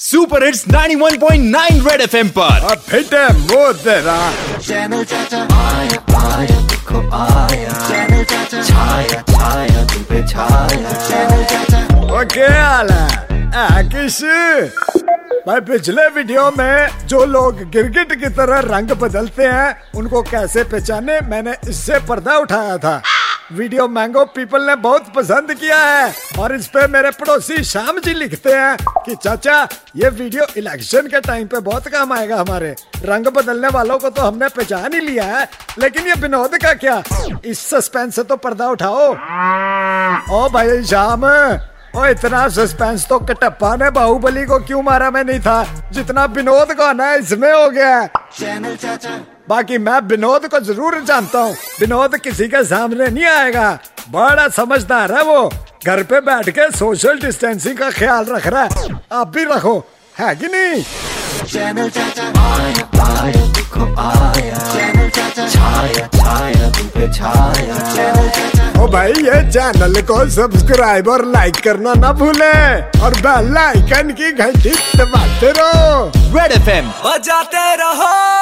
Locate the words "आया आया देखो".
5.56-7.00, 62.40-63.84